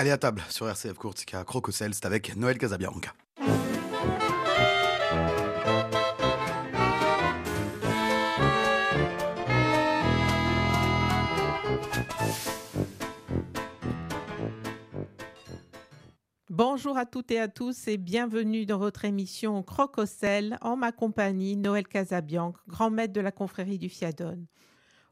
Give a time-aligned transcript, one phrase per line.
[0.00, 3.12] Allez à table sur RCF Courtica Crococel, c'est avec Noël Casabianca.
[16.48, 21.58] Bonjour à toutes et à tous et bienvenue dans votre émission Crococel en ma compagnie
[21.58, 24.46] Noël Casabianca, grand maître de la confrérie du Fiadone.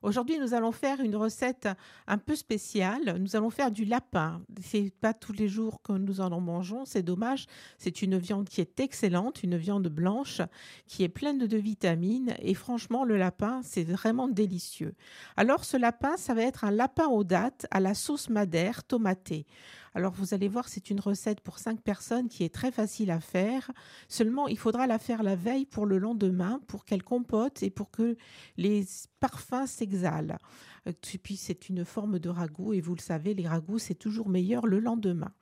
[0.01, 1.69] Aujourd'hui, nous allons faire une recette
[2.07, 3.17] un peu spéciale.
[3.19, 4.41] Nous allons faire du lapin.
[4.61, 7.47] C'est pas tous les jours que nous en mangeons, c'est dommage.
[7.79, 10.41] C'est une viande qui est excellente, une viande blanche
[10.87, 14.95] qui est pleine de vitamines et franchement, le lapin, c'est vraiment délicieux.
[15.37, 19.47] Alors, ce lapin, ça va être un lapin aux dattes à la sauce madère tomatée.
[19.95, 23.19] Alors vous allez voir, c'est une recette pour cinq personnes qui est très facile à
[23.19, 23.73] faire.
[24.09, 27.91] Seulement, il faudra la faire la veille pour le lendemain, pour qu'elle compote et pour
[27.91, 28.17] que
[28.57, 28.85] les
[29.21, 30.39] parfums s'exhalent.
[30.87, 33.95] Et euh, puis c'est une forme de ragoût et vous le savez, les ragoûts, c'est
[33.95, 35.33] toujours meilleur le lendemain.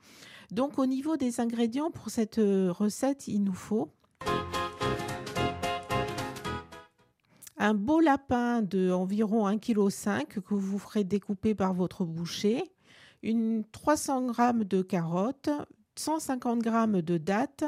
[0.51, 3.93] Donc au niveau des ingrédients pour cette euh, recette, il nous faut
[7.59, 12.63] un beau lapin de environ 1,5 kg que vous ferez découper par votre boucher,
[13.23, 15.51] une 300 g de carottes,
[15.97, 17.65] 150 g de dattes,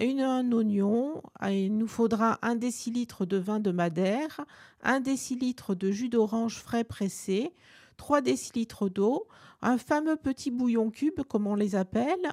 [0.00, 4.40] une, un oignon, il nous faudra un décilitre de vin de Madère,
[4.82, 7.52] un décilitre de jus d'orange frais pressé,
[7.96, 9.28] 3 décilitres d'eau,
[9.62, 12.32] un fameux petit bouillon cube comme on les appelle,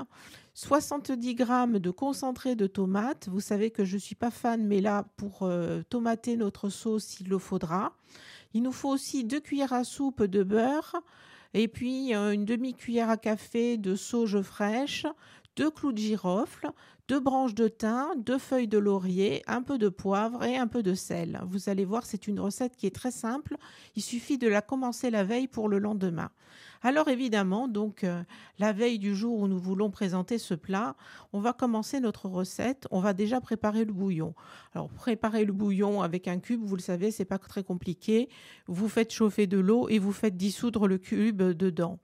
[0.54, 1.46] 70 g
[1.80, 3.30] de concentré de tomate.
[3.30, 7.20] Vous savez que je ne suis pas fan, mais là, pour euh, tomater notre sauce,
[7.20, 7.94] il le faudra.
[8.54, 11.02] Il nous faut aussi 2 cuillères à soupe de beurre,
[11.54, 15.06] et puis une demi-cuillère à café de sauge fraîche,
[15.56, 16.72] deux clous de girofle,
[17.08, 20.82] deux branches de thym, deux feuilles de laurier, un peu de poivre et un peu
[20.82, 21.42] de sel.
[21.46, 23.58] Vous allez voir, c'est une recette qui est très simple.
[23.96, 26.30] Il suffit de la commencer la veille pour le lendemain.
[26.84, 28.24] Alors évidemment, donc euh,
[28.60, 30.96] la veille du jour où nous voulons présenter ce plat,
[31.32, 32.88] on va commencer notre recette.
[32.92, 34.34] On va déjà préparer le bouillon.
[34.74, 38.30] Alors préparer le bouillon avec un cube, vous le savez, c'est pas très compliqué.
[38.68, 42.00] Vous faites chauffer de l'eau et vous faites dissoudre le cube dedans.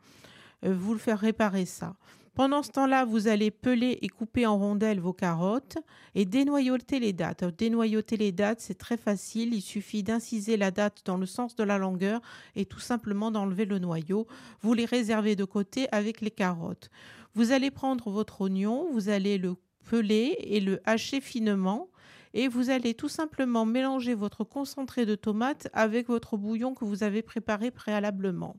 [0.65, 1.95] Euh, vous le faites réparer ça.
[2.37, 5.79] Pendant ce temps-là, vous allez peler et couper en rondelles vos carottes
[6.13, 7.43] et dénoyauter les dattes.
[7.57, 9.55] dénoyauter les dattes, c'est très facile.
[9.55, 12.21] Il suffit d'inciser la date dans le sens de la longueur
[12.55, 14.27] et tout simplement d'enlever le noyau.
[14.61, 16.91] Vous les réservez de côté avec les carottes.
[17.33, 19.55] Vous allez prendre votre oignon, vous allez le
[19.89, 21.89] peler et le hacher finement
[22.35, 27.01] et vous allez tout simplement mélanger votre concentré de tomate avec votre bouillon que vous
[27.01, 28.57] avez préparé préalablement.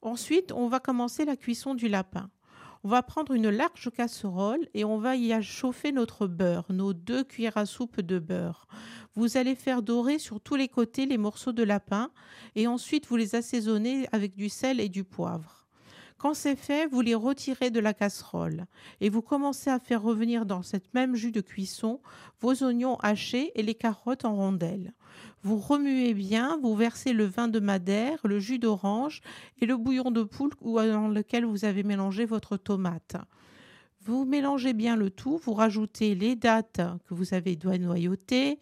[0.00, 2.30] Ensuite, on va commencer la cuisson du lapin.
[2.82, 7.24] On va prendre une large casserole et on va y chauffer notre beurre, nos deux
[7.24, 8.66] cuillères à soupe de beurre.
[9.14, 12.10] Vous allez faire dorer sur tous les côtés les morceaux de lapin
[12.54, 15.59] et ensuite vous les assaisonnez avec du sel et du poivre.
[16.20, 18.66] Quand c'est fait, vous les retirez de la casserole
[19.00, 21.98] et vous commencez à faire revenir dans cette même jus de cuisson
[22.42, 24.92] vos oignons hachés et les carottes en rondelles.
[25.42, 29.22] Vous remuez bien, vous versez le vin de madère, le jus d'orange
[29.62, 33.16] et le bouillon de poule dans lequel vous avez mélangé votre tomate.
[34.02, 38.58] Vous mélangez bien le tout, vous rajoutez les dattes que vous avez noyautées,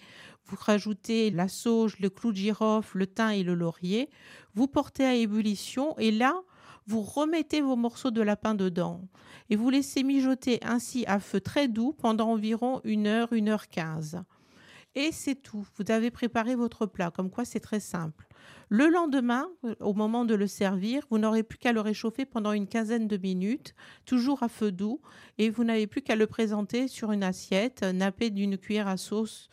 [0.46, 4.10] vous rajoutez la sauge, le clou de girofle, le thym et le laurier,
[4.54, 6.40] vous portez à ébullition et là,
[6.88, 9.02] vous remettez vos morceaux de lapin dedans
[9.50, 13.68] et vous laissez mijoter ainsi à feu très doux pendant environ une heure, une heure
[13.68, 14.22] quinze.
[14.94, 15.66] Et c'est tout.
[15.76, 18.26] Vous avez préparé votre plat, comme quoi c'est très simple.
[18.70, 19.48] Le lendemain,
[19.80, 23.18] au moment de le servir, vous n'aurez plus qu'à le réchauffer pendant une quinzaine de
[23.18, 23.74] minutes,
[24.06, 25.02] toujours à feu doux,
[25.36, 29.50] et vous n'avez plus qu'à le présenter sur une assiette, nappée d'une cuillère à sauce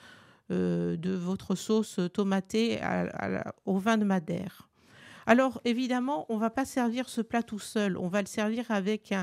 [0.52, 2.80] euh, de votre sauce tomatée
[3.66, 4.70] au vin de Madère.
[5.28, 9.14] Alors évidemment, on va pas servir ce plat tout seul, on va le servir avec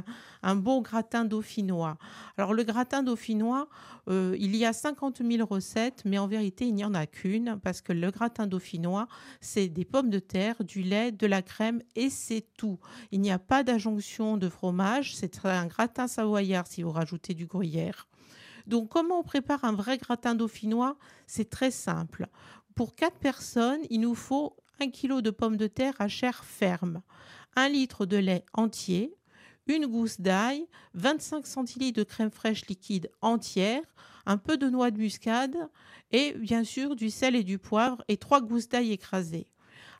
[0.42, 1.96] un, bon gratin dauphinois.
[2.36, 3.68] Alors le gratin dauphinois,
[4.08, 7.58] euh, il y a 50 000 recettes, mais en vérité, il n'y en a qu'une,
[7.62, 9.06] parce que le gratin dauphinois,
[9.40, 12.80] c'est des pommes de terre, du lait, de la crème, et c'est tout.
[13.12, 17.46] Il n'y a pas d'adjonction de fromage, c'est un gratin savoyard si vous rajoutez du
[17.46, 18.08] gruyère.
[18.66, 20.96] Donc comment on prépare un vrai gratin dauphinois?
[21.26, 22.26] C'est très simple.
[22.74, 27.02] Pour quatre personnes, il nous faut 1 kg de pommes de terre à chair ferme,
[27.54, 29.14] 1 litre de lait entier,
[29.68, 33.84] une gousse d'ail, 25 centilitres de crème fraîche liquide entière,
[34.26, 35.56] un peu de noix de muscade
[36.10, 39.46] et bien sûr du sel et du poivre et trois gousses d'ail écrasées.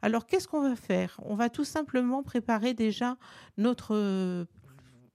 [0.03, 1.21] Alors qu'est-ce qu'on va faire?
[1.23, 3.17] On va tout simplement préparer déjà
[3.59, 4.47] notre euh,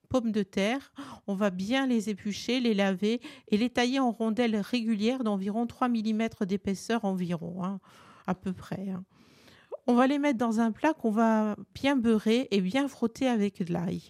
[0.07, 0.93] pommes de terre.
[1.27, 3.19] On va bien les éplucher, les laver
[3.49, 7.81] et les tailler en rondelles régulières d'environ 3 mm d'épaisseur environ, hein,
[8.27, 8.91] à peu près.
[8.91, 9.03] Hein.
[9.89, 13.63] On va les mettre dans un plat qu'on va bien beurrer et bien frotter avec
[13.63, 14.01] de l'ail.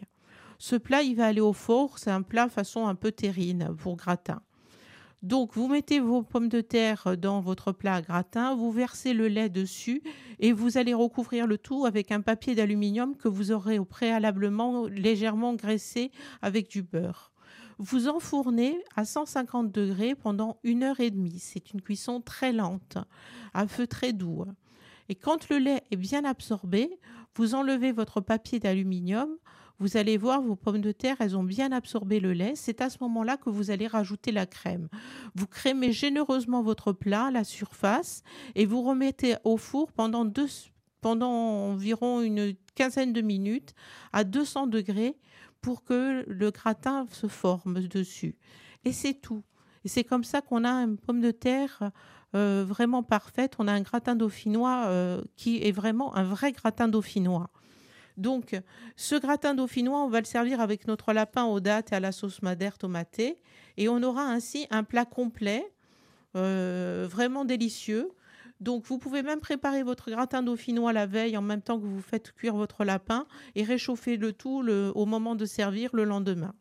[0.58, 2.00] Ce plat, il va aller au four.
[2.00, 4.42] C'est un plat façon un peu terrine pour gratin.
[5.22, 9.28] Donc, vous mettez vos pommes de terre dans votre plat à gratin, vous versez le
[9.28, 10.02] lait dessus
[10.40, 14.88] et vous allez recouvrir le tout avec un papier d'aluminium que vous aurez au préalablement
[14.88, 17.32] légèrement graissé avec du beurre.
[17.78, 21.38] Vous enfournez à 150 degrés pendant une heure et demie.
[21.38, 22.98] C'est une cuisson très lente,
[23.54, 24.46] à feu très doux.
[25.10, 27.00] Et quand le lait est bien absorbé,
[27.36, 29.30] vous enlevez votre papier d'aluminium,
[29.80, 32.54] vous allez voir vos pommes de terre, elles ont bien absorbé le lait.
[32.56, 34.90] C'est à ce moment-là que vous allez rajouter la crème.
[35.36, 38.24] Vous crémez généreusement votre plat, la surface,
[38.56, 40.26] et vous remettez au four pendant,
[41.04, 43.76] environ une quinzaine de minutes
[44.14, 45.16] à 200 degrés
[45.62, 48.36] pour que le gratin se forme dessus.
[48.84, 49.44] Et c'est tout.
[49.86, 51.92] Et c'est comme ça qu'on a une pomme de terre
[52.36, 53.56] euh, vraiment parfaite.
[53.60, 57.50] On a un gratin dauphinois euh, qui est vraiment un vrai gratin dauphinois.
[58.18, 58.60] Donc,
[58.96, 62.12] ce gratin dauphinois, on va le servir avec notre lapin aux dattes et à la
[62.12, 63.38] sauce madère tomatée.
[63.78, 65.72] Et on aura ainsi un plat complet,
[66.36, 68.10] euh, vraiment délicieux.
[68.60, 72.02] Donc, vous pouvez même préparer votre gratin dauphinois la veille en même temps que vous
[72.02, 76.56] faites cuire votre lapin et réchauffer le tout au moment de servir le lendemain.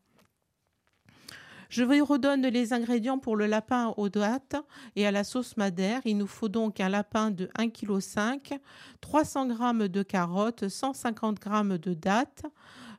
[1.69, 4.57] Je vous redonne les ingrédients pour le lapin aux dattes
[4.95, 6.01] et à la sauce madère.
[6.05, 8.61] Il nous faut donc un lapin de 1,5 kg,
[9.01, 12.45] 300 g de carottes, 150 g de dattes,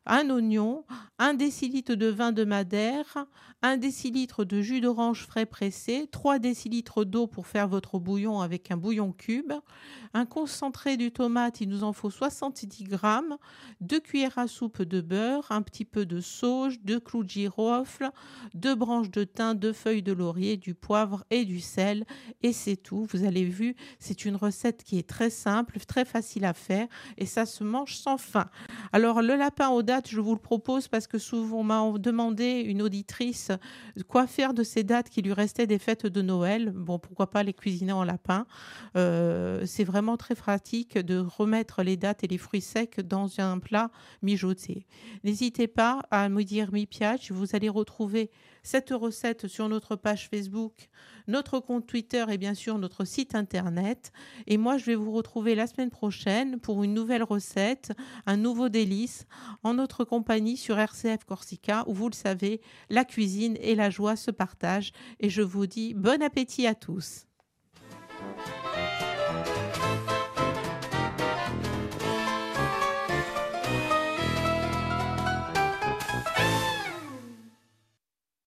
[0.08, 0.86] un oignon,
[1.20, 3.28] un décilitre de vin de Madère,
[3.62, 8.72] un décilitre de jus d'orange frais pressé, 3 décilitres d'eau pour faire votre bouillon avec
[8.72, 9.52] un bouillon cube,
[10.14, 13.38] un concentré du tomate, il nous en faut 70 grammes,
[13.82, 18.12] 2 cuillères à soupe de beurre, un petit peu de sauge, 2 clous de girofle,
[18.54, 22.06] 2 branches de thym, 2 feuilles de laurier, du poivre et du sel
[22.44, 23.08] et c'est tout.
[23.12, 26.88] Vous avez vu, c'est une recette qui est très simple, très facile à faire
[27.18, 28.50] et ça se mange sans faim.
[28.94, 33.52] Alors le lapin aux je vous le propose parce que souvent m'a demandé une auditrice
[34.08, 36.72] quoi faire de ces dates qui lui restaient des fêtes de Noël.
[36.76, 38.46] Bon, pourquoi pas les cuisiner en lapin.
[38.96, 43.60] Euh, c'est vraiment très pratique de remettre les dates et les fruits secs dans un
[43.60, 43.90] plat
[44.22, 44.86] mijoté.
[45.24, 47.32] N'hésitez pas à me dire mi piace.
[47.32, 48.32] Vous allez retrouver
[48.68, 50.90] cette recette sur notre page Facebook,
[51.30, 54.12] notre compte Twitter et bien sûr notre site internet.
[54.46, 57.94] Et moi, je vais vous retrouver la semaine prochaine pour une nouvelle recette,
[58.26, 59.26] un nouveau délice
[59.64, 62.60] en notre compagnie sur RCF Corsica où vous le savez,
[62.90, 64.92] la cuisine et la joie se partagent.
[65.22, 67.27] Et je vous dis bon appétit à tous.